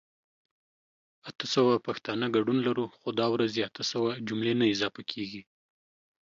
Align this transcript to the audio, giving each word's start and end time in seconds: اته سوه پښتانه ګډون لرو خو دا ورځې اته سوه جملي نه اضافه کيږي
اته 1.29 1.45
سوه 1.55 1.73
پښتانه 1.87 2.25
ګډون 2.35 2.57
لرو 2.67 2.85
خو 2.97 3.07
دا 3.19 3.25
ورځې 3.33 3.59
اته 3.67 3.83
سوه 3.91 4.09
جملي 4.27 4.53
نه 4.59 4.65
اضافه 4.73 5.01
کيږي 5.11 5.41